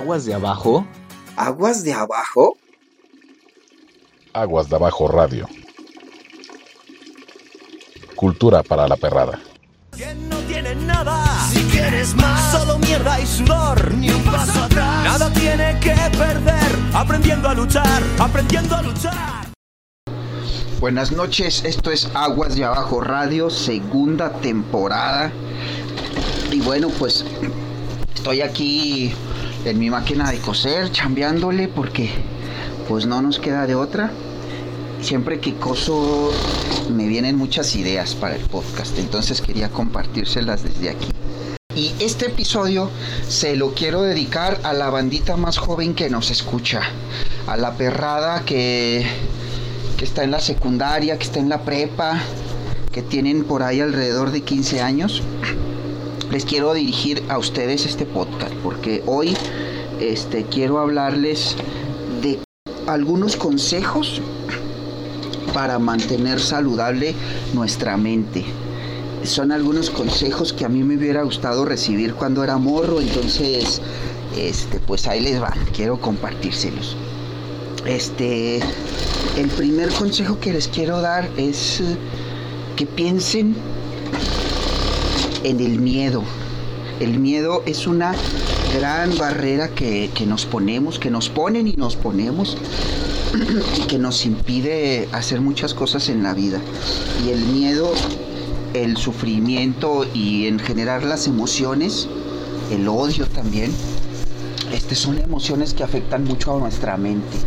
[0.00, 0.86] ¿Aguas de abajo?
[1.36, 2.56] ¿Aguas de abajo?
[4.32, 5.46] Aguas de abajo radio.
[8.16, 9.38] Cultura para la perrada.
[10.30, 11.22] no tiene nada.
[11.52, 15.04] Si quieres más, solo mierda y sudor, ni un paso atrás.
[15.04, 19.50] Nada tiene que perder, aprendiendo a luchar, aprendiendo a luchar.
[20.80, 25.30] Buenas noches, esto es Aguas de Abajo Radio, segunda temporada.
[26.50, 27.26] Y bueno, pues
[28.14, 29.14] estoy aquí
[29.64, 32.10] en mi máquina de coser, chambeándole porque
[32.88, 34.10] pues no nos queda de otra.
[35.02, 36.30] Siempre que coso
[36.92, 41.08] me vienen muchas ideas para el podcast, entonces quería compartírselas desde aquí.
[41.74, 42.90] Y este episodio
[43.28, 46.82] se lo quiero dedicar a la bandita más joven que nos escucha,
[47.46, 49.06] a la perrada que,
[49.96, 52.20] que está en la secundaria, que está en la prepa,
[52.92, 55.22] que tienen por ahí alrededor de 15 años
[56.30, 59.36] les quiero dirigir a ustedes este podcast porque hoy
[60.00, 61.56] este, quiero hablarles
[62.22, 62.38] de
[62.86, 64.22] algunos consejos
[65.52, 67.14] para mantener saludable
[67.52, 68.44] nuestra mente.
[69.24, 73.82] Son algunos consejos que a mí me hubiera gustado recibir cuando era morro, entonces
[74.38, 76.96] este, pues ahí les va, quiero compartírselos.
[77.86, 78.60] Este,
[79.36, 81.82] el primer consejo que les quiero dar es
[82.76, 83.56] que piensen
[85.44, 86.22] en el miedo.
[87.00, 88.14] El miedo es una
[88.74, 92.58] gran barrera que, nos ponemos, que nos ponen y nos ponemos
[93.78, 96.60] y que nos impide hacer muchas cosas en la vida.
[97.24, 97.92] Y el miedo,
[98.74, 102.06] el sufrimiento y en generar las emociones,
[102.70, 103.72] el odio también,
[104.72, 107.38] este, son emociones que afectan mucho a nuestra mente.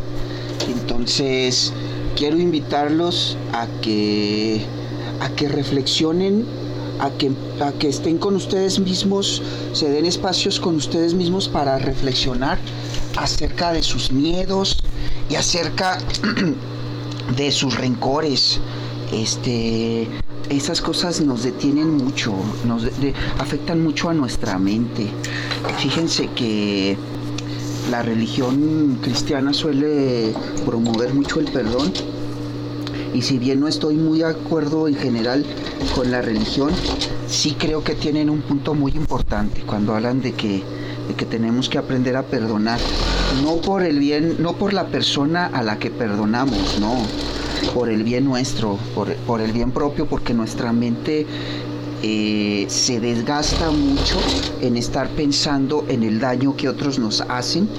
[0.67, 1.73] Entonces,
[2.15, 4.65] quiero invitarlos a que,
[5.19, 6.62] a que reflexionen
[6.99, 9.41] a que, a que estén con ustedes mismos,
[9.73, 12.57] se den espacios con ustedes mismos para reflexionar
[13.17, 14.79] acerca de sus miedos
[15.29, 15.97] y acerca
[17.37, 18.59] de sus rencores.
[19.11, 20.07] Este,
[20.49, 22.33] esas cosas nos detienen mucho,
[22.65, 22.83] nos
[23.39, 25.07] afectan mucho a nuestra mente.
[25.79, 26.97] Fíjense que
[27.91, 30.33] la religión cristiana suele
[30.65, 31.91] promover mucho el perdón
[33.13, 35.45] y si bien no estoy muy de acuerdo en general
[35.95, 36.71] con la religión,
[37.27, 40.63] sí creo que tienen un punto muy importante cuando hablan de que,
[41.15, 42.79] que tenemos que aprender a perdonar.
[43.43, 46.95] No por el bien, no por la persona a la que perdonamos, no,
[47.73, 51.25] por el bien nuestro, por, el bien propio, porque nuestra mente
[52.01, 54.19] eh, se desgasta mucho
[54.61, 57.69] en estar pensando en el daño que otros nos hacen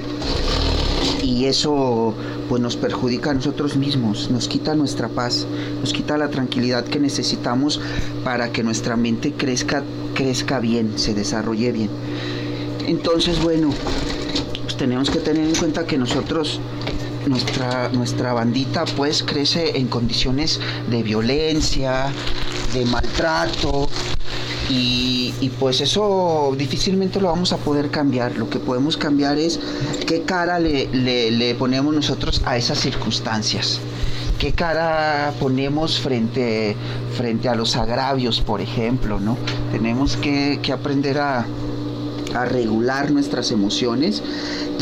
[1.25, 2.15] y eso
[2.49, 5.47] pues nos perjudica a nosotros mismos, nos quita nuestra paz,
[5.81, 7.81] nos quita la tranquilidad que necesitamos
[8.23, 9.83] para que nuestra mente crezca,
[10.15, 11.91] crezca bien, se desarrolle bien.
[12.87, 13.71] Entonces, bueno,
[14.63, 16.61] pues tenemos que tener en cuenta que nosotros
[17.27, 20.61] nuestra, nuestra bandita pues crece en condiciones
[20.91, 22.13] de violencia,
[22.75, 23.89] de maltrato,
[24.69, 28.37] y, pues eso difícilmente lo vamos a poder cambiar.
[28.37, 29.61] Lo que podemos cambiar es
[30.07, 33.81] qué cara le, ponemos nosotros a esas circunstancias.
[34.39, 36.77] ¿Qué cara ponemos frente,
[37.17, 39.21] frente a los agravios, por ejemplo?
[39.21, 39.37] ¿no?
[39.71, 41.47] Tenemos que, aprender a,
[42.35, 44.23] a regular nuestras emociones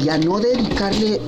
[0.03, 1.21] y a no dedicarle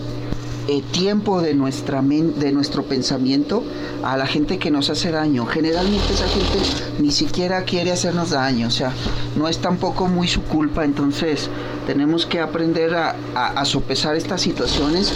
[0.67, 3.63] eh, tiempo de, nuestra de nuestro pensamiento
[4.03, 5.45] a la gente que nos hace daño.
[5.47, 6.59] Generalmente esa gente
[6.99, 8.93] ni siquiera quiere hacernos daño, o sea,
[9.37, 11.51] no es tampoco muy su culpa, entonces
[11.87, 15.13] tenemos que aprender a, a, sopesar estas situaciones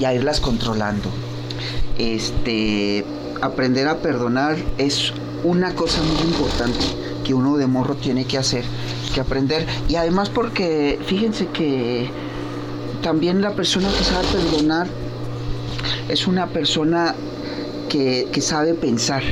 [0.00, 1.08] y a irlas controlando.
[1.96, 3.04] Este,
[3.40, 5.12] aprender a perdonar es
[5.44, 6.84] una cosa muy importante
[7.24, 8.64] que uno de morro tiene que hacer,
[9.14, 9.66] que aprender.
[9.88, 12.10] Y además porque fíjense que
[13.02, 14.86] también la persona que sabe perdonar
[16.08, 17.14] es una persona
[17.88, 19.22] que, sabe pensar.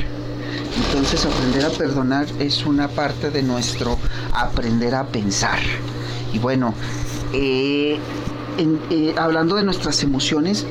[0.87, 3.97] Entonces aprender a perdonar es una parte de nuestro
[4.33, 5.59] aprender a pensar.
[6.33, 6.73] Y bueno,
[7.33, 7.97] eh,
[8.57, 10.65] eh, hablando de nuestras emociones,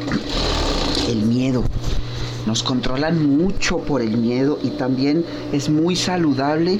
[1.09, 1.65] el miedo.
[2.47, 6.79] Nos controlan mucho por el miedo y también es muy saludable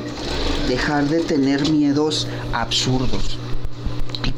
[0.69, 3.39] dejar de tener miedos absurdos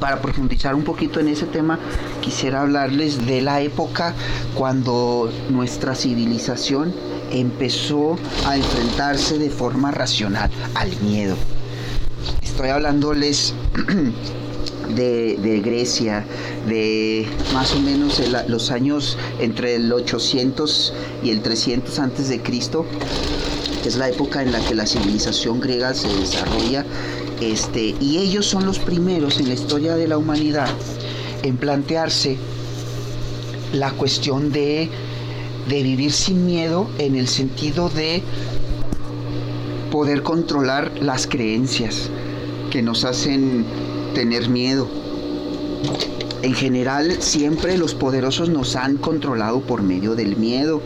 [0.00, 1.78] para profundizar un poquito en ese tema,
[2.20, 4.14] quisiera hablarles de la época
[4.54, 6.94] cuando nuestra civilización
[7.30, 8.16] empezó
[8.46, 11.36] a enfrentarse de forma racional al miedo.
[12.42, 13.54] Estoy hablándoles
[14.94, 16.24] de, Grecia,
[16.66, 22.86] de más o menos los años entre el 800 y el 300 antes de Cristo,
[23.82, 26.84] que es la época en la que la civilización griega se desarrolla
[27.40, 30.68] Este, y ellos son los primeros en la historia de la humanidad
[31.42, 32.38] en plantearse
[33.72, 34.88] la cuestión de,
[35.68, 38.22] de vivir sin miedo en el sentido de
[39.90, 42.10] poder controlar las creencias
[42.70, 43.64] que nos hacen
[44.14, 44.88] tener miedo.
[46.42, 50.80] En general, siempre los poderosos nos han controlado por medio del miedo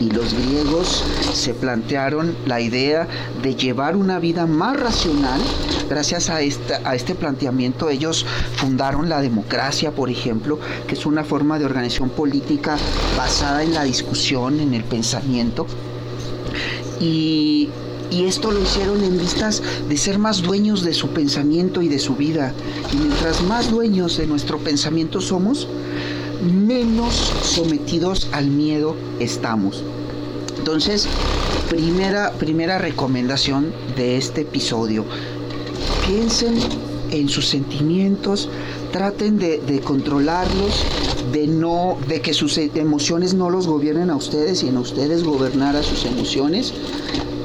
[0.00, 3.08] y los griegos se plantearon la idea
[3.42, 5.40] de llevar una vida más racional.
[5.88, 8.26] Gracias a, esta, a este planteamiento ellos
[8.56, 12.76] fundaron la democracia, por ejemplo, que es una forma de organización política
[13.16, 15.66] basada en la discusión, en el pensamiento.
[17.00, 17.68] Y,
[18.10, 21.98] y esto lo hicieron en vistas de ser más dueños de su pensamiento y de
[21.98, 22.52] su vida.
[22.92, 25.68] Y mientras más dueños de nuestro pensamiento somos,
[26.46, 29.82] menos sometidos al miedo estamos.
[30.58, 31.06] Entonces,
[31.68, 35.04] primera, primera recomendación de este episodio,
[36.06, 36.58] piensen
[37.10, 38.48] en sus sentimientos,
[38.92, 40.84] traten de, controlarlos,
[41.32, 45.82] de no, de que sus emociones no los gobiernen a ustedes, sino ustedes gobernar a
[45.82, 46.72] sus emociones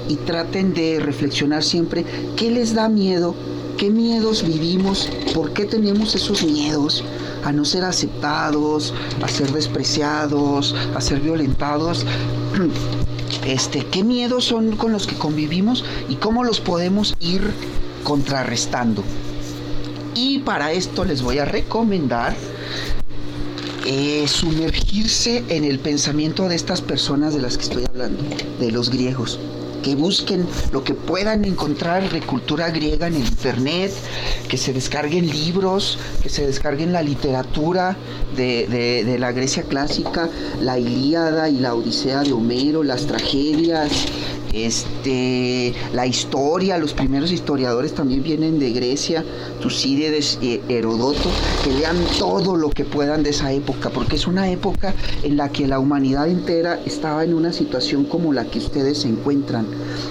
[0.08, 2.06] y traten de reflexionar siempre
[2.36, 3.36] qué les da miedo,
[3.78, 7.04] qué miedos vivimos, por qué tenemos esos miedos
[7.44, 8.94] a no ser aceptados,
[9.24, 12.06] a ser despreciados, a ser violentados.
[13.46, 17.42] Este, qué miedos son con los que convivimos y cómo los podemos ir
[18.04, 19.04] contrarrestando.
[20.14, 22.36] Y para esto les voy a recomendar
[23.86, 28.22] eh, sumergirse en el pensamiento de estas personas de las que estoy hablando,
[28.60, 29.40] de los griegos
[29.82, 33.92] que busquen lo que puedan encontrar de cultura griega en internet,
[34.48, 37.98] que se descarguen libros, que se descarguen la literatura
[38.36, 40.30] de, de, de la Grecia clásica,
[40.62, 43.92] la Ilíada y la Odisea de Homero, las tragedias,
[44.54, 49.24] este, la historia, los primeros historiadores también vienen de Grecia,
[49.62, 51.30] Tucídides, eh, Herodoto,
[51.64, 54.94] que lean todo lo que puedan de esa época, porque es una época
[55.24, 59.10] en la que la humanidad entera estaba en una situación como la que ustedes se
[59.10, 59.66] encuentran,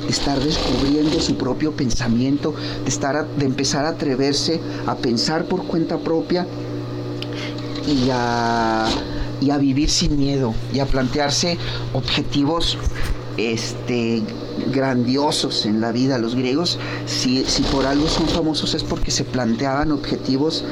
[0.04, 2.54] de estar descubriendo su propio pensamiento,
[2.84, 6.46] de, estar de empezar a atreverse a pensar por cuenta propia
[7.86, 8.86] y a,
[9.40, 11.58] y a vivir sin miedo y a plantearse
[11.92, 12.78] objetivos
[13.40, 14.22] este,
[14.72, 16.18] grandiosos en la vida.
[16.18, 20.64] Los griegos, si, si por algo son famosos es porque se planteaban objetivos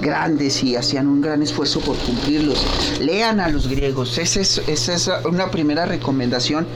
[0.00, 2.64] grandes y hacían un gran esfuerzo por cumplirlos.
[3.00, 6.66] Lean a los griegos, esa es, esa es una primera recomendación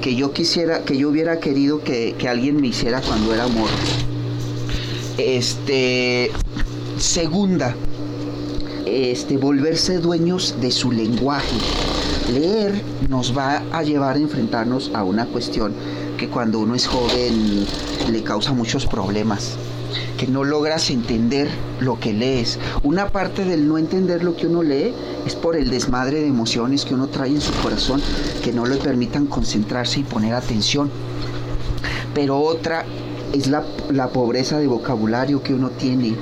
[0.00, 3.70] que yo quisiera, que yo hubiera querido que, que alguien me hiciera cuando era morro.
[5.18, 6.30] Este,
[6.98, 7.74] segunda,
[8.86, 11.56] este, volverse dueños de su lenguaje.
[12.30, 15.74] Leer nos va a llevar a enfrentarnos a una cuestión
[16.16, 17.66] que cuando uno es joven
[18.10, 19.56] le causa muchos problemas
[20.16, 21.48] que no logras entender
[21.80, 22.58] lo que lees.
[22.82, 24.94] Una parte del no entender lo que uno lee
[25.26, 28.00] es por el desmadre de emociones que uno trae en su corazón
[28.44, 30.90] que no le permitan concentrarse y poner atención.
[32.14, 32.84] Pero otra
[33.32, 36.14] es la, la, pobreza de vocabulario que uno tiene.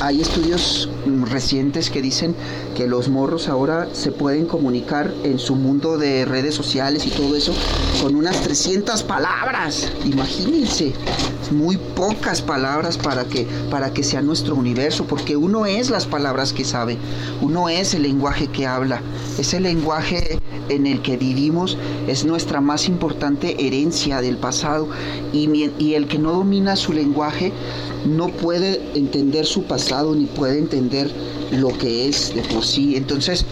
[0.00, 0.88] Hay estudios
[1.30, 2.34] recientes que dicen
[2.76, 7.36] que los morros ahora se pueden comunicar en su mundo de redes sociales y todo
[7.36, 7.54] eso
[8.02, 9.90] con unas 300 palabras.
[10.04, 10.92] Imagínense,
[11.50, 16.52] muy pocas palabras para que, para que sea nuestro universo, porque uno es las palabras
[16.52, 16.98] que sabe,
[17.40, 19.00] uno es el lenguaje que habla,
[19.38, 24.88] ese lenguaje en el que vivimos es nuestra más importante herencia del pasado
[25.32, 27.52] y, y el que no domina su lenguaje
[28.06, 31.10] no puede entender su pasado ni puede entender
[31.52, 32.96] lo que es de por sí.
[32.96, 33.44] Entonces,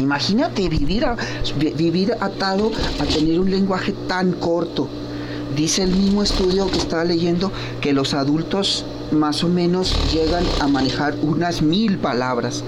[0.00, 1.16] imagínate vivir, a,
[1.76, 4.88] vivir atado a tener un lenguaje tan corto.
[5.56, 7.50] Dice el mismo estudio que estaba leyendo
[7.80, 12.62] que los adultos más o menos llegan a manejar unas mil palabras.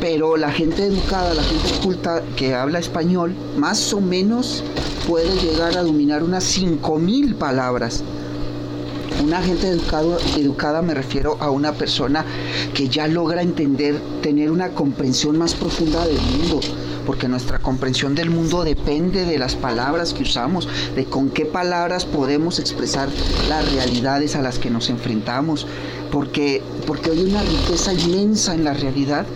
[0.00, 4.64] Pero la gente educada, la gente culta que habla español, más o menos
[5.06, 8.02] puede llegar a dominar unas cinco mil palabras.
[9.22, 12.24] Una gente educado, educada me refiero a una persona
[12.72, 16.60] que ya logra entender, tener una comprensión más profunda del mundo,
[17.04, 20.66] porque nuestra comprensión del mundo depende de las palabras que usamos,
[20.96, 23.10] de con qué palabras podemos expresar
[23.50, 25.66] las realidades a las que nos enfrentamos,
[26.10, 29.26] porque, porque hay una riqueza inmensa en la realidad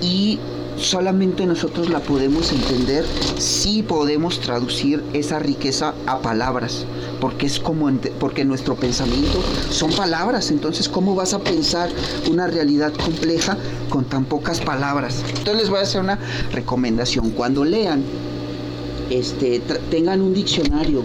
[0.00, 0.38] y
[0.76, 3.04] solamente nosotros la podemos entender
[3.38, 6.86] si podemos traducir esa riqueza a palabras,
[7.20, 11.90] porque es como porque nuestro pensamiento son palabras, entonces cómo vas a pensar
[12.30, 13.56] una realidad compleja
[13.88, 15.22] con tan pocas palabras.
[15.28, 16.18] Entonces les voy a hacer una
[16.52, 18.02] recomendación, cuando lean
[19.10, 21.02] este, tengan un diccionario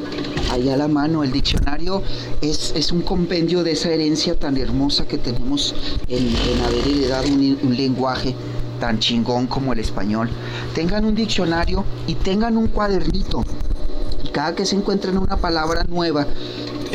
[0.52, 1.24] ahí a la mano.
[1.24, 2.04] El diccionario
[2.40, 5.74] es, es un compendio de esa herencia tan hermosa que tenemos
[6.08, 6.30] en,
[6.64, 8.36] haber heredado un lenguaje
[8.80, 10.30] tan chingón como el español.
[10.74, 13.44] Tengan un diccionario y tengan un cuadernito.
[14.24, 16.26] Y cada que se encuentren una palabra nueva,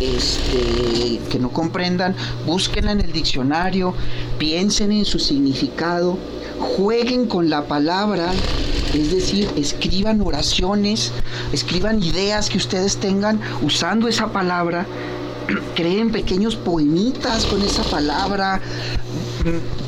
[0.01, 2.15] este, que no comprendan,
[2.47, 3.95] búsquenla en el diccionario,
[4.39, 6.17] piensen en su significado,
[6.59, 8.33] jueguen con la palabra,
[8.95, 11.13] es decir, escriban oraciones,
[11.53, 14.87] escriban ideas que ustedes tengan usando esa palabra,
[15.75, 18.61] creen pequeños poemitas con esa palabra,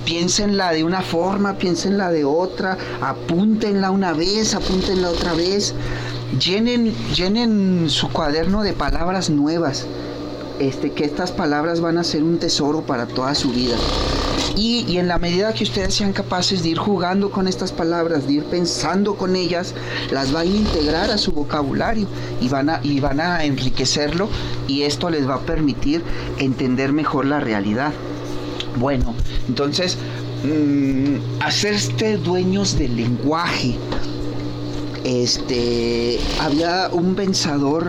[0.04, 5.74] piénsenla de una forma, piénsenla de otra, apúntenla una vez, apúntenla otra vez,
[6.38, 9.86] llenen, llenen su cuaderno de palabras nuevas.
[10.58, 13.74] Este, que estas palabras van a ser un tesoro para toda su vida.
[14.54, 18.34] Y, en la medida que ustedes sean capaces de ir jugando con estas palabras, de
[18.34, 19.74] ir pensando con ellas,
[20.10, 22.06] las van a integrar a su vocabulario
[22.40, 24.28] y van a, y van a enriquecerlo
[24.68, 26.04] y esto les va a permitir
[26.38, 27.92] entender mejor la realidad.
[28.76, 29.14] Bueno,
[29.48, 29.98] entonces,
[30.44, 33.76] mmm, hacerse dueños del lenguaje.
[35.04, 37.86] Este, había un pensador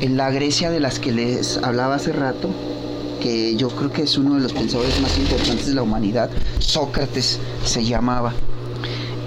[0.00, 2.50] en la Grecia de las que les hablaba hace rato,
[3.20, 7.38] que yo creo que es uno de los pensadores más importantes de la humanidad, Sócrates
[7.64, 8.32] se llamaba.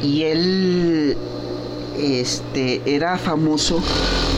[0.01, 1.17] Y él
[1.99, 3.81] este, era famoso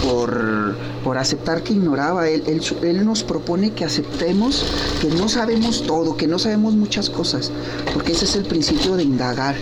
[0.03, 2.29] por, por aceptar que ignoraba.
[2.29, 4.65] Él, él, nos propone que aceptemos
[5.01, 7.51] que no sabemos todo, que no sabemos muchas cosas,
[7.93, 9.55] porque ese es el principio de indagar,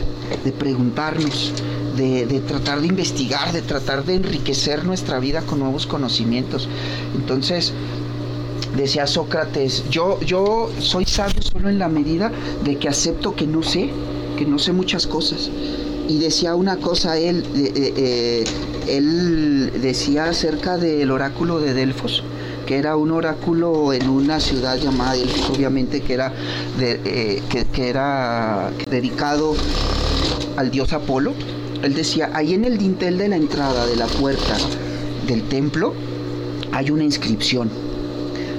[0.43, 1.53] de preguntarnos,
[1.95, 6.67] de, tratar de investigar, de tratar de enriquecer nuestra vida con nuevos conocimientos.
[7.15, 7.73] Entonces,
[8.75, 12.31] decía Sócrates, yo, yo soy sabio solo en la medida
[12.63, 13.89] de que acepto que no sé,
[14.37, 15.49] que no sé muchas cosas.
[16.07, 18.43] Y decía una cosa él, eh, eh, eh,
[18.97, 22.23] él decía acerca del oráculo de Delfos,
[22.65, 26.33] que era un oráculo en una ciudad llamada Delfos, obviamente que era,
[26.77, 29.55] que, que era dedicado
[30.57, 31.33] al dios Apolo
[31.83, 34.55] él decía, ahí en el dintel de la entrada de la puerta
[35.25, 35.93] del templo
[36.71, 37.69] hay una inscripción.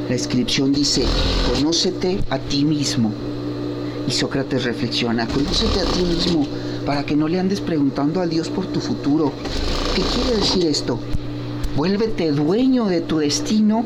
[0.09, 1.05] La inscripción dice,
[1.55, 3.13] conócete a ti mismo.
[4.09, 6.47] Y Sócrates reflexiona, conócete a ti mismo
[6.85, 9.33] para que no le andes preguntando a Dios por tu futuro.
[9.95, 10.99] ¿Qué quiere decir esto?
[11.77, 13.85] Vuélvete dueño de tu destino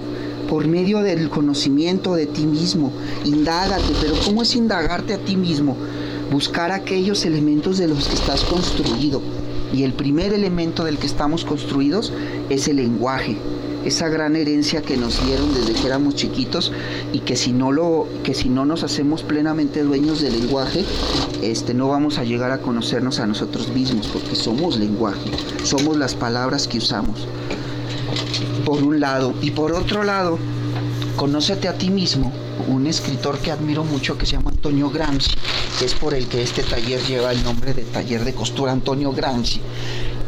[0.49, 2.93] por medio del conocimiento de ti mismo.
[3.25, 5.77] Indágate, pero ¿cómo es indagarte a ti mismo?
[6.31, 9.21] buscar aquellos elementos de los que estás construido.
[9.73, 12.13] Y el primer elemento del que estamos construidos
[12.51, 13.37] es el lenguaje,
[13.85, 16.73] esa gran herencia que nos dieron desde que éramos chiquitos
[17.13, 20.85] y que si no lo que si no nos hacemos plenamente dueños del lenguaje,
[21.43, 25.31] este no vamos a llegar a conocernos a nosotros mismos porque somos lenguaje,
[25.63, 27.27] somos las palabras que usamos.
[28.65, 30.39] Por un lado y por otro lado,
[31.15, 32.33] conócete a ti mismo,
[32.69, 35.35] un escritor que admiro mucho que se llama Antonio Gramsci
[35.85, 39.61] es por el que este taller lleva el nombre de taller de costura Antonio Gramsci.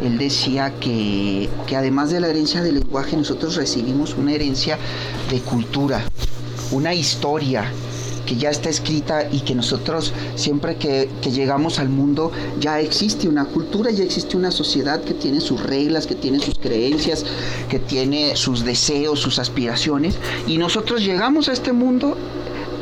[0.03, 4.79] Él decía que, además de la herencia del lenguaje, nosotros recibimos una herencia
[5.31, 6.05] de cultura,
[6.71, 7.73] una historia,
[8.29, 12.31] que ya está escrita y que nosotros siempre que, que, llegamos al mundo
[12.61, 16.59] ya existe una cultura, ya existe una sociedad que tiene sus reglas, que tiene sus
[16.59, 17.25] creencias,
[17.71, 20.17] que tiene sus deseos, sus aspiraciones
[20.47, 22.19] y nosotros llegamos a este mundo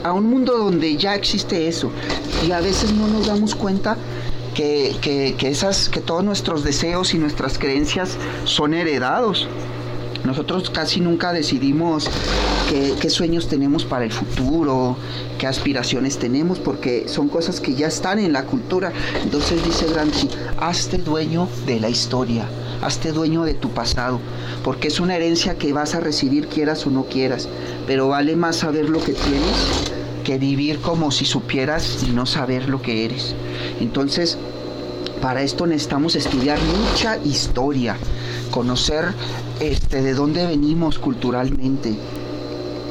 [0.02, 1.92] a un mundo donde ya existe eso
[2.44, 3.96] y a veces no nos damos cuenta
[4.56, 9.46] que, esas, que todos nuestros deseos y nuestras creencias son heredados.
[10.24, 12.08] Nosotros casi nunca decidimos
[12.66, 14.96] qué, sueños tenemos para el futuro,
[15.38, 18.92] qué aspiraciones tenemos, porque son cosas que ya están en la cultura.
[19.22, 22.46] Entonces dice Gramsci, hazte dueño de la historia,
[22.82, 24.20] hazte dueño de tu pasado,
[24.64, 27.48] porque es una herencia que vas a recibir quieras o no quieras,
[27.86, 29.92] pero vale más saber lo que tienes
[30.24, 33.34] que vivir como si supieras y no saber lo que eres.
[33.80, 34.38] Entonces,
[35.20, 37.96] para esto necesitamos estudiar mucha historia,
[38.50, 39.04] conocer
[39.60, 41.96] este, de dónde venimos culturalmente,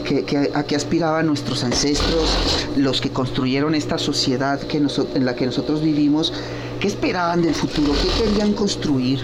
[0.05, 2.38] que, a qué aspiraban nuestros ancestros,
[2.77, 6.31] los que construyeron esta sociedad que en la que nosotros vivimos,
[6.79, 9.19] qué esperaban del futuro, qué querían construir,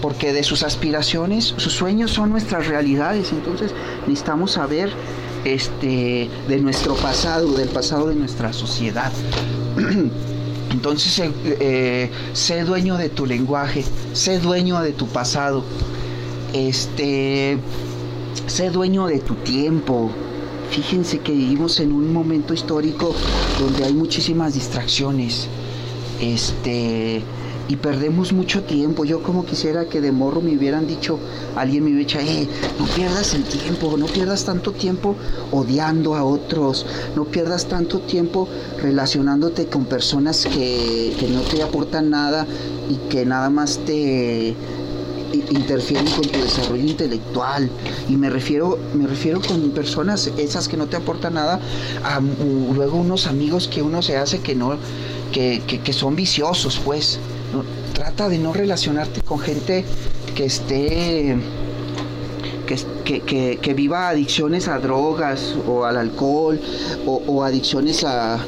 [0.00, 3.72] porque de sus aspiraciones, sus sueños son nuestras realidades, entonces
[4.06, 4.92] necesitamos saber
[5.44, 9.12] este, de nuestro pasado, del pasado de nuestra sociedad.
[10.70, 15.64] Entonces, eh, eh, sé dueño de tu lenguaje, sé dueño de tu pasado,
[16.52, 17.58] este,
[18.46, 20.10] sé dueño de tu tiempo.
[20.70, 23.14] Fíjense que vivimos en un momento histórico
[23.58, 25.48] donde hay muchísimas distracciones.
[26.20, 27.22] Este,
[27.68, 29.04] y perdemos mucho tiempo.
[29.04, 31.18] Yo como quisiera que de morro me hubieran dicho,
[31.56, 35.16] alguien me hubiera dicho, eh, no pierdas el tiempo, no pierdas tanto tiempo
[35.52, 38.48] odiando a otros, no pierdas tanto tiempo
[38.80, 42.46] relacionándote con personas que, que no te aportan nada
[42.88, 44.54] y que nada más te
[45.32, 47.70] interfieren con tu desarrollo intelectual.
[48.08, 51.60] Y me refiero me refiero con personas esas que no te aportan nada
[52.04, 54.76] a luego unos amigos que uno se hace que no
[55.32, 57.18] que, que son viciosos pues
[57.92, 59.84] trata de no relacionarte con gente
[60.34, 61.36] que esté
[62.66, 66.60] que, que, viva adicciones a drogas o al alcohol
[67.06, 68.40] o, adicciones a,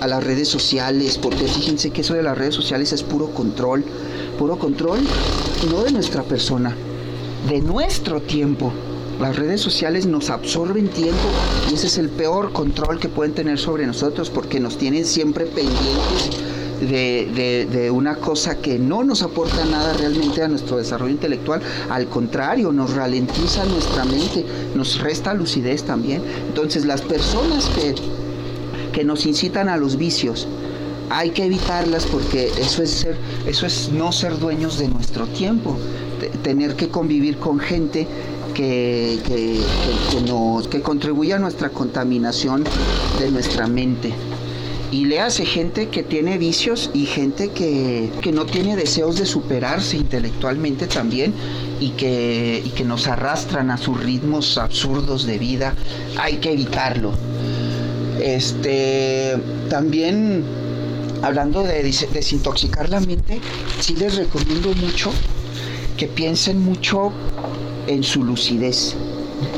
[0.00, 3.84] a, las redes sociales, porque fíjense que eso de las redes sociales es puro control,
[4.38, 5.00] puro control
[5.66, 6.74] no de nuestra persona,
[7.48, 8.72] de nuestro tiempo.
[9.20, 11.28] Las redes sociales nos absorben tiempo
[11.70, 15.44] y ese es el peor control que pueden tener sobre nosotros porque nos tienen siempre
[15.44, 16.30] pendientes
[16.80, 22.72] de, una cosa que no nos aporta nada realmente a nuestro desarrollo intelectual, al contrario,
[22.72, 26.22] nos ralentiza nuestra mente, nos resta lucidez también.
[26.48, 27.94] Entonces las personas que,
[28.92, 30.48] que nos incitan a los vicios,
[31.10, 35.76] hay que evitarlas porque eso es ser, eso es no ser dueños de nuestro tiempo,
[36.42, 38.06] tener que convivir con gente
[38.54, 39.60] que, que,
[40.70, 42.64] que contribuye a nuestra contaminación
[43.18, 44.12] de nuestra mente
[44.92, 49.96] y le hace gente que tiene vicios y gente que, no tiene deseos de superarse
[49.96, 51.32] intelectualmente también
[51.78, 55.74] y que, que nos arrastran a sus ritmos absurdos de vida.
[56.18, 57.12] Hay que evitarlo.
[58.20, 59.36] Este,
[59.68, 60.44] también
[61.22, 63.40] hablando de desintoxicar la mente,
[63.80, 65.10] sí les recomiendo mucho
[65.96, 67.12] que piensen mucho
[67.86, 68.96] en su lucidez.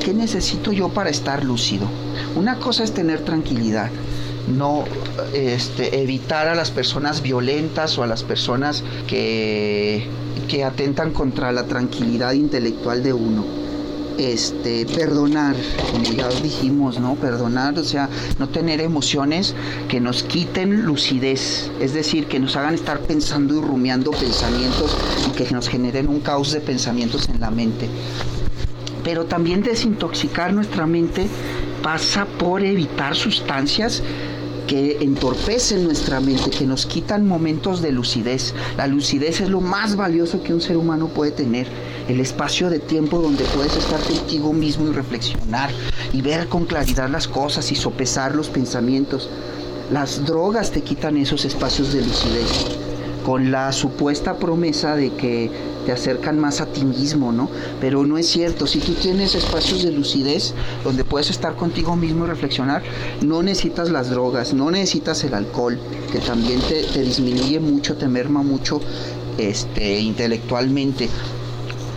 [0.04, 1.86] ¿Qué necesito yo para estar lúcido?
[2.36, 3.90] Una cosa es tener tranquilidad,
[4.48, 4.84] no
[5.32, 10.06] este, evitar a las personas violentas o a las personas que,
[10.48, 13.44] que atentan contra la tranquilidad intelectual de uno.
[14.18, 15.56] Este, perdonar,
[15.90, 17.14] como ya dijimos, ¿no?
[17.14, 18.08] Perdonar, o sea,
[18.38, 19.54] no tener emociones
[19.88, 24.96] que nos quiten lucidez, es decir, que nos hagan estar pensando y rumiando pensamientos
[25.28, 27.88] y que nos generen un caos de pensamientos en la mente.
[29.02, 31.26] Pero también desintoxicar nuestra mente
[31.82, 34.02] pasa por evitar sustancias
[34.72, 38.54] que entorpecen nuestra mente, que nos quitan momentos de lucidez.
[38.78, 41.66] La lucidez es lo más valioso que un ser humano puede tener.
[42.08, 45.68] El espacio de tiempo donde puedes estar contigo mismo y reflexionar
[46.14, 49.28] y ver con claridad las cosas y sopesar los pensamientos.
[49.92, 52.81] Las drogas te quitan esos espacios de lucidez
[53.24, 55.50] con la supuesta promesa de que
[55.84, 57.48] te acercan más a ti mismo, ¿no?
[57.80, 58.66] Pero no es cierto.
[58.66, 60.54] Si tú tienes espacios de lucidez
[60.84, 62.82] donde puedes estar contigo mismo y reflexionar,
[63.20, 65.78] no necesitas las drogas, no necesitas el alcohol,
[66.10, 68.80] que también te, disminuye mucho, te merma mucho
[69.38, 71.08] este, intelectualmente.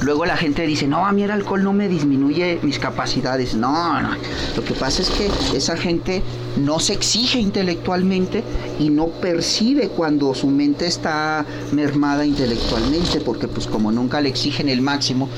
[0.02, 3.56] Luego la gente dice, no, a mí el alcohol no me disminuye mis capacidades.
[3.56, 4.10] No, no.
[4.56, 6.22] Lo que pasa es que esa gente
[6.58, 8.44] no se exige intelectualmente
[8.80, 14.70] y no percibe cuando su mente está mermada intelectualmente, porque pues como nunca le exigen
[14.70, 15.30] el máximo,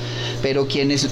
[0.41, 1.08] pero quienes,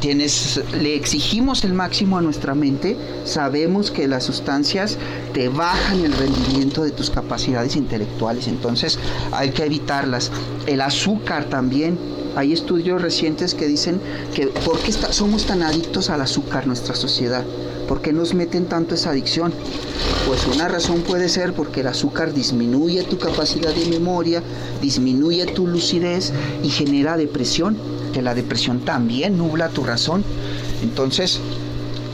[0.00, 4.98] quienes le exigimos el máximo a nuestra mente, sabemos que las sustancias
[5.32, 8.98] te bajan el rendimiento de tus capacidades intelectuales, entonces
[9.32, 10.30] hay que evitarlas.
[10.66, 11.98] El azúcar también
[12.36, 14.00] hay estudios recientes que dicen
[14.34, 17.44] que ¿por qué somos tan adictos al azúcar nuestra sociedad?
[17.90, 19.52] ¿Por qué nos meten tanto esa adicción?
[20.28, 24.44] Pues una razón puede ser porque el azúcar disminuye tu capacidad de memoria,
[24.80, 27.76] disminuye tu lucidez y genera depresión,
[28.12, 30.22] que la depresión también nubla tu razón.
[30.84, 31.40] Entonces,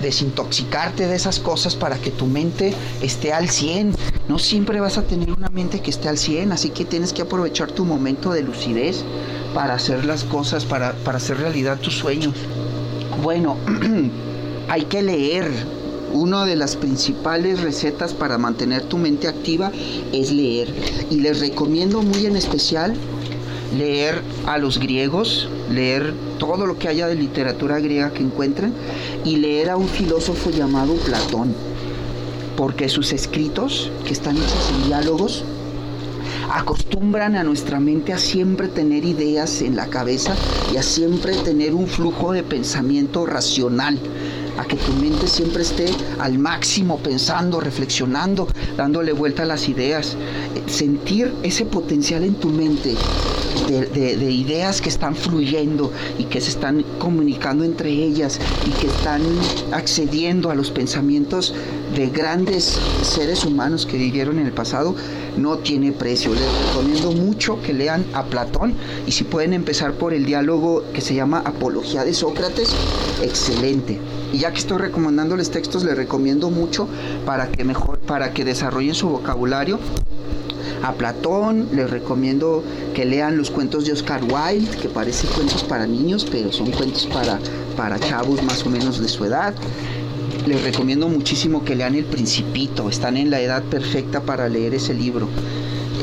[0.01, 3.97] desintoxicarte de esas cosas para que tu mente esté al 100.
[4.29, 7.21] No siempre vas a tener una mente que esté al 100, así que tienes que
[7.21, 9.05] aprovechar tu momento de lucidez
[9.53, 12.33] para hacer las cosas, para, hacer realidad tus sueños.
[13.23, 13.59] Bueno,
[14.69, 15.51] hay que leer.
[16.13, 19.71] Una de las principales recetas para mantener tu mente activa
[20.13, 20.73] es leer.
[21.11, 22.95] Y les recomiendo muy en especial
[23.77, 28.73] leer a los griegos, leer todo lo que haya de literatura griega que encuentren
[29.25, 31.55] y leer a un filósofo llamado Platón.
[32.57, 35.45] Porque sus escritos, que están hechos en diálogos,
[36.51, 40.35] acostumbran a nuestra mente a siempre tener ideas en la cabeza
[40.73, 43.99] y a siempre tener un flujo de pensamiento racional.
[44.67, 45.87] Que tu mente siempre esté
[46.19, 50.17] al máximo pensando, reflexionando, dándole vuelta a las ideas.
[50.67, 52.95] Sentir ese potencial en tu mente
[53.69, 59.23] de, ideas que están fluyendo y que se están comunicando entre ellas y que están
[59.73, 61.55] accediendo a los pensamientos
[61.95, 64.95] de grandes seres humanos que vivieron en el pasado,
[65.37, 66.35] no tiene precio.
[66.35, 68.75] Les recomiendo mucho que lean a Platón
[69.07, 72.71] y si pueden empezar por el diálogo que se llama Apología de Sócrates,
[73.23, 73.99] excelente.
[74.33, 76.89] Y ya que estoy recomendándoles textos, les recomiendo mucho
[77.25, 79.79] para que mejor, para que desarrollen su vocabulario
[80.83, 82.63] a Platón, les recomiendo
[82.95, 87.07] que lean los cuentos de Oscar Wilde, que parecen cuentos para niños, pero son cuentos
[87.07, 87.39] para,
[87.77, 89.55] para chavos más o menos de su edad.
[90.47, 94.95] Les recomiendo muchísimo que lean El Principito, están en la edad perfecta para leer ese
[94.95, 95.29] libro.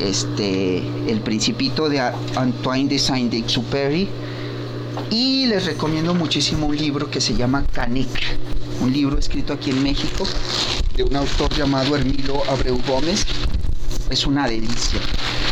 [0.04, 4.10] Este, El Principito de Antoine de Saint-Exupéry.
[5.10, 8.38] Y les recomiendo muchísimo un libro que se llama Canek,
[8.82, 10.26] un libro escrito aquí en México
[10.96, 13.26] de un autor llamado Hermilo Abreu Gómez,
[14.10, 15.00] es una delicia.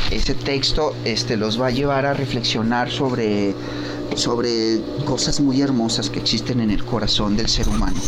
[0.10, 3.54] Ese texto este, los va a llevar a reflexionar sobre,
[4.16, 8.00] sobre cosas muy hermosas que existen en el corazón del ser humano.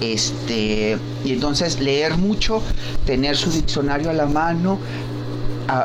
[0.00, 2.62] Este, y entonces leer mucho,
[3.06, 4.78] tener su diccionario a la mano,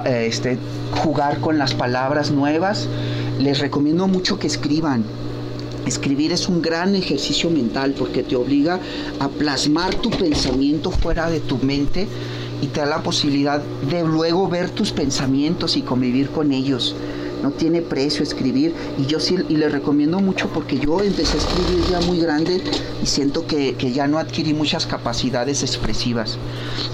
[0.05, 0.57] este,
[1.03, 2.87] jugar con las palabras nuevas.
[3.39, 5.03] Les recomiendo mucho que escriban.
[5.85, 8.79] Escribir es un gran ejercicio mental porque te obliga
[9.19, 12.07] a plasmar tu pensamiento fuera de tu mente
[12.61, 16.95] y te da la posibilidad de luego ver tus pensamientos y convivir con ellos.
[17.41, 18.73] No tiene precio escribir.
[18.97, 22.61] Y yo sí y le recomiendo mucho porque yo empecé a escribir ya muy grande
[23.01, 26.37] y siento que, ya no adquirí muchas capacidades expresivas.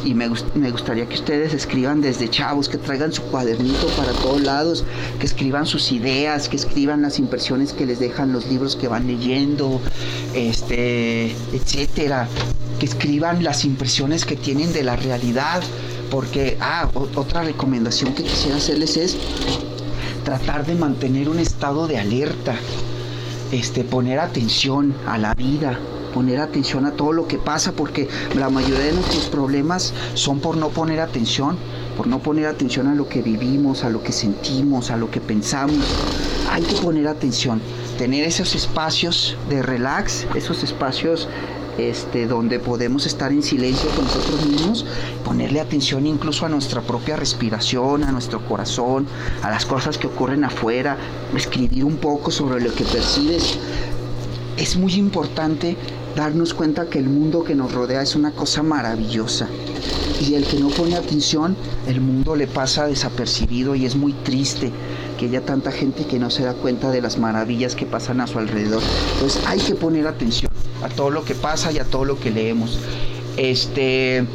[0.04, 4.41] Y me, me gustaría que ustedes escriban desde chavos, que traigan su cuadernito para todos
[4.41, 4.84] lados,
[5.19, 9.08] que escriban sus ideas, que escriban las impresiones que les dejan los libros que van
[9.08, 9.80] leyendo,
[10.34, 12.28] este, etcétera
[12.84, 15.63] escriban las impresiones que tienen de la realidad,
[16.12, 19.17] porque, ah, otra recomendación que quisiera hacerles es
[20.24, 22.56] tratar de mantener un estado de alerta,
[23.52, 25.80] este, poner atención a la vida,
[26.13, 30.58] poner atención a todo lo que pasa, porque la mayoría de nuestros problemas son por
[30.58, 31.58] no poner atención,
[31.98, 35.22] por no poner atención a lo que vivimos, a lo que sentimos, a lo que
[35.22, 35.84] pensamos.
[36.52, 37.62] Hay que poner atención,
[37.98, 41.28] tener esos espacios de relax, esos espacios
[41.78, 44.86] este, donde podemos estar en silencio con nosotros mismos,
[45.24, 49.08] ponerle atención incluso a nuestra propia respiración, a nuestro corazón,
[49.42, 50.98] a las cosas que ocurren afuera,
[51.36, 53.58] escribir un poco sobre lo que percibes.
[54.58, 55.76] Es muy importante
[56.16, 59.48] darnos cuenta que el mundo que nos rodea es una cosa maravillosa.
[60.22, 61.56] Y el que no pone atención,
[61.88, 64.72] el mundo le pasa desapercibido y es muy triste
[65.18, 68.28] que haya tanta gente que no se da cuenta de las maravillas que pasan a
[68.28, 68.84] su alrededor.
[69.16, 70.53] Entonces hay que poner atención
[70.84, 72.80] a todo lo que pasa y a todo lo que leemos.
[73.38, 74.26] Este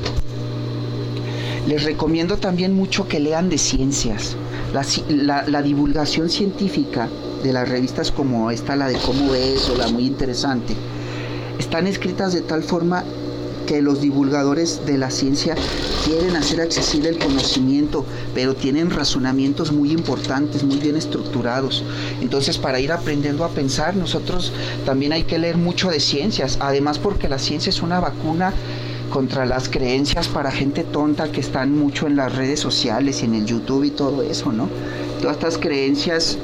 [1.68, 4.36] les recomiendo también mucho que lean de ciencias.
[4.72, 7.08] La, divulgación científica
[7.42, 10.74] de las revistas como esta, la de Cómo ves o la muy interesante,
[11.58, 13.04] están escritas de tal forma
[13.68, 15.54] que los divulgadores de la ciencia
[16.06, 21.84] quieren hacer accesible el conocimiento, pero tienen razonamientos muy importantes, muy bien estructurados.
[22.22, 24.54] Entonces, para ir aprendiendo a pensar, nosotros
[24.86, 28.54] también hay que leer mucho de ciencias, además porque la ciencia es una vacuna
[29.10, 33.34] contra las creencias para gente tonta que están mucho en las redes sociales y en
[33.34, 34.70] el YouTube y todo eso, ¿no?
[35.20, 36.38] Todas estas creencias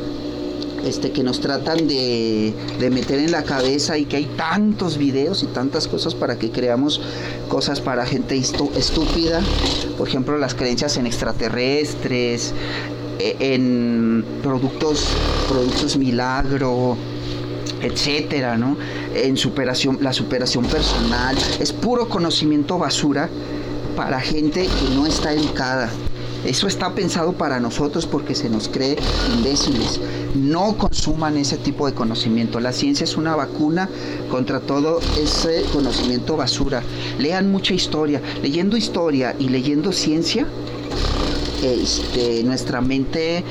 [0.85, 2.55] este, que nos tratan de,
[2.91, 7.01] meter en la cabeza y que hay tantos videos y tantas cosas para que creamos
[7.49, 9.41] cosas para gente estúpida.
[9.97, 12.53] Por ejemplo, las creencias en extraterrestres,
[13.19, 15.09] e, en productos,
[15.49, 16.97] productos milagro,
[17.83, 18.77] etcétera, ¿no?
[19.15, 21.37] En superación, la superación personal.
[21.61, 23.29] Es puro conocimiento basura
[23.97, 25.91] para gente que no está educada.
[26.45, 28.97] Eso está pensado para nosotros porque se nos cree
[29.35, 30.01] imbéciles.
[30.35, 32.61] No consuman ese tipo de conocimiento.
[32.61, 33.89] La ciencia es una vacuna
[34.31, 36.83] contra todo ese conocimiento basura.
[37.19, 38.21] Lean mucha historia.
[38.43, 40.47] Leyendo historia y leyendo ciencia,
[41.63, 43.43] este, nuestra mente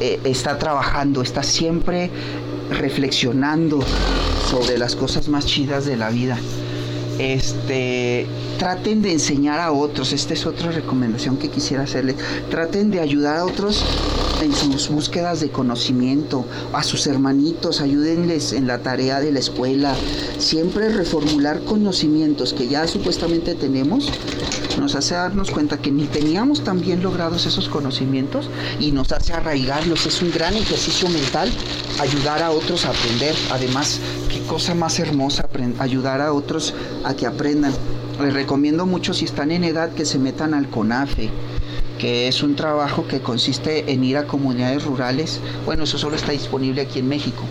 [0.00, 2.10] eh, está trabajando, está siempre
[2.70, 3.80] reflexionando
[4.50, 6.38] sobre las cosas más chidas de la vida
[7.20, 8.26] este,
[8.58, 12.16] traten de enseñar a otros, esta es otra recomendación que quisiera hacerles,
[12.50, 13.84] traten de ayudar a otros
[14.40, 19.94] en sus búsquedas de conocimiento, a sus hermanitos, ayúdenles en la tarea de la escuela.
[20.38, 24.10] Siempre reformular conocimientos que ya supuestamente tenemos
[24.80, 28.48] nos hace darnos cuenta que ni teníamos tan bien logrados esos conocimientos
[28.80, 30.06] y nos hace arraigarlos.
[30.06, 31.50] Es un gran ejercicio mental
[32.00, 33.34] ayudar a otros a aprender.
[33.50, 34.00] Además,
[34.50, 37.72] cosa más hermosa ayudar a otros a que aprendan.
[38.20, 41.30] Les recomiendo mucho si están en edad que se metan al CONAFE
[42.00, 45.38] que es un trabajo que consiste en ir a comunidades rurales.
[45.66, 47.44] Bueno, eso solo está disponible aquí en México.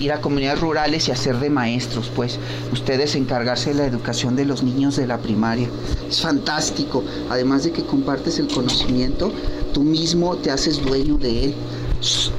[0.00, 2.40] Ir a comunidades rurales y hacer de maestros, pues
[2.72, 5.68] ustedes encargarse de la educación de los niños de la primaria.
[6.08, 7.04] Es fantástico.
[7.30, 9.30] Además de que compartes el conocimiento,
[9.72, 11.54] tú mismo te haces dueño de él.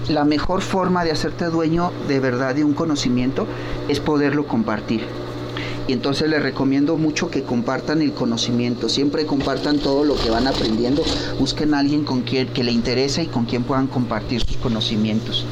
[0.10, 3.48] La mejor forma de hacerte dueño de verdad de un conocimiento
[3.88, 5.02] es poderlo compartir
[5.88, 10.48] y entonces les recomiendo mucho que compartan el conocimiento, siempre compartan todo lo que van
[10.48, 11.04] aprendiendo,
[11.39, 15.46] busquen a alguien con quien que le interese y con quien puedan compartir sus conocimientos.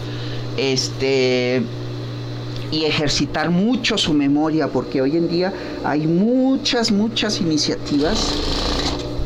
[0.57, 1.61] Este
[2.71, 8.33] y ejercitar mucho su memoria, porque hoy en día hay muchas, muchas iniciativas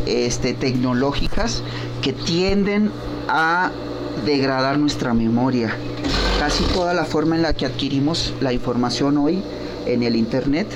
[0.05, 1.63] este, tecnológicas
[2.01, 2.91] que tienden
[3.29, 3.71] a
[4.25, 5.73] degradar nuestra memoria.
[6.39, 9.41] Casi toda la forma en la que adquirimos la información hoy
[9.85, 10.67] en el Internet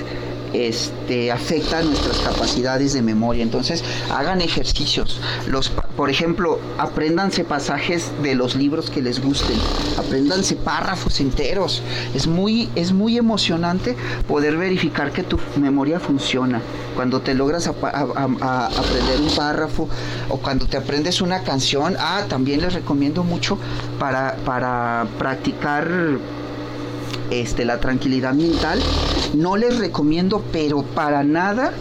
[0.52, 3.42] este, afecta nuestras capacidades de memoria.
[3.42, 5.20] Entonces, hagan ejercicios.
[5.46, 9.58] Los, por ejemplo, apréndanse pasajes de los libros que les gusten.
[9.98, 11.82] Apréndanse párrafos enteros.
[12.14, 13.94] Es muy, es muy emocionante
[14.26, 16.62] poder verificar que tu memoria funciona.
[16.94, 19.88] Cuando te logras aprender un párrafo
[20.30, 21.94] o cuando te aprendes una canción.
[21.98, 23.58] Ah, también les recomiendo mucho
[23.98, 25.88] para, para practicar
[27.30, 28.80] este, la tranquilidad mental.
[29.34, 31.72] No les recomiendo, pero para nada,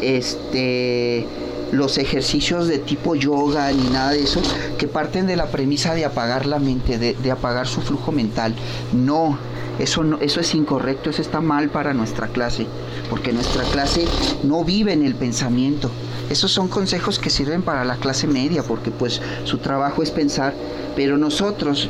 [0.00, 1.26] este,
[1.72, 4.40] los ejercicios de tipo yoga ni nada de eso,
[4.78, 8.54] que parten de la premisa de apagar la mente, de, apagar su flujo mental.
[8.92, 9.38] No,
[9.78, 12.66] eso, no, eso es incorrecto, eso está mal para nuestra clase,
[13.10, 14.06] porque nuestra clase
[14.42, 15.90] no vive en el pensamiento.
[16.30, 20.54] Esos son consejos que sirven para la clase media, porque pues su trabajo es pensar,
[20.96, 21.88] pero nosotros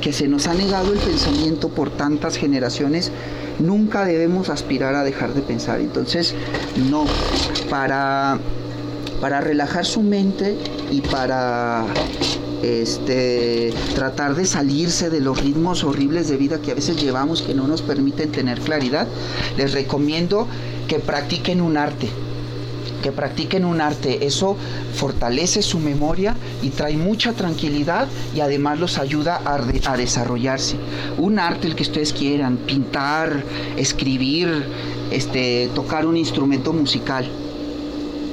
[0.00, 3.10] que se nos ha negado el pensamiento por tantas generaciones,
[3.58, 5.80] nunca debemos aspirar a dejar de pensar.
[5.80, 6.34] Entonces,
[6.90, 7.06] no,
[7.70, 8.38] para,
[9.20, 10.56] para relajar su mente
[10.90, 11.84] y para
[12.62, 17.54] este, tratar de salirse de los ritmos horribles de vida que a veces llevamos que
[17.54, 19.06] no nos permiten tener claridad,
[19.56, 20.46] les recomiendo
[20.88, 22.08] que practiquen un arte
[23.02, 24.26] que practiquen un arte.
[24.26, 24.56] Eso
[24.94, 30.76] fortalece su memoria y trae mucha tranquilidad y además los ayuda a, desarrollarse.
[31.16, 33.44] Un arte, el que ustedes quieran, pintar,
[33.76, 34.48] escribir,
[35.12, 37.30] este, tocar un instrumento musical.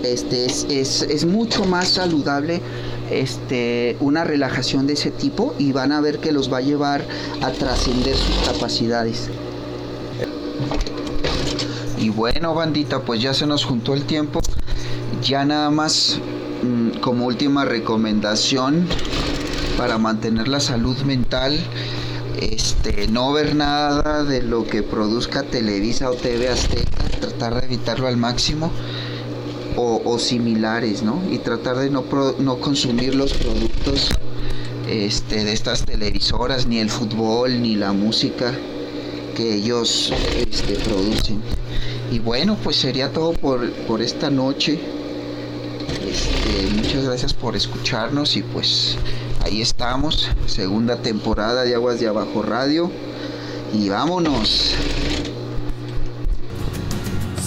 [0.04, 2.62] Este, es, mucho más saludable
[3.10, 7.06] este, una relajación de ese tipo y van a ver que los va a llevar
[7.42, 9.30] a trascender sus capacidades.
[11.98, 14.42] Y bueno, bandita, pues ya se nos juntó el tiempo.
[15.22, 16.20] Ya nada más
[16.64, 18.86] mm, como última recomendación
[19.78, 21.58] para mantener la salud mental,
[22.42, 28.08] este, no ver nada de lo que produzca Televisa o TV Azteca, tratar de evitarlo
[28.08, 28.70] al máximo.
[29.76, 31.22] O, similares, ¿no?
[31.32, 32.04] Y tratar de no,
[32.40, 34.12] no consumir los productos
[34.88, 38.54] este, de estas televisoras, ni el fútbol, ni la música
[39.36, 41.42] que ellos este, producen.
[42.12, 44.80] Y bueno, pues sería todo por, por esta noche.
[46.08, 48.98] Este, muchas gracias por escucharnos y pues
[49.44, 52.92] ahí estamos, segunda temporada de Aguas de Abajo Radio.
[53.74, 54.76] Y vámonos.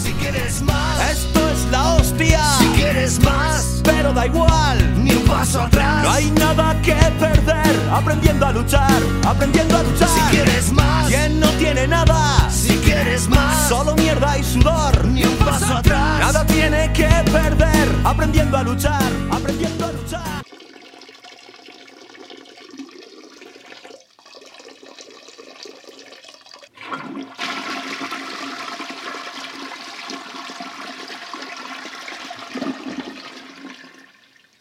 [0.02, 1.26] Si quieres más,
[1.70, 2.42] la hostia.
[2.58, 6.02] Si quieres más, pero da igual, ni un paso atrás.
[6.02, 10.08] No hay nada que perder, aprendiendo a luchar, aprendiendo a luchar.
[10.08, 12.48] Si quieres más, quien no tiene nada.
[12.50, 16.20] Si quieres más, solo mierda y sudor, ni un paso atrás.
[16.20, 19.86] Nada tiene que perder, aprendiendo a luchar, aprendiendo